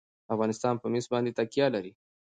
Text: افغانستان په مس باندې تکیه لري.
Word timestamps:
افغانستان 0.33 0.75
په 0.81 0.87
مس 0.91 1.05
باندې 1.13 1.35
تکیه 1.37 1.67
لري. 1.75 1.91